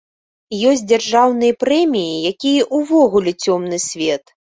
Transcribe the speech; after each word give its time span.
Ёсць 0.69 0.81
дзяржаўныя 0.91 1.59
прэміі, 1.65 2.19
якія 2.33 2.69
ўвогуле 2.83 3.39
цёмны 3.43 3.77
свет. 3.91 4.39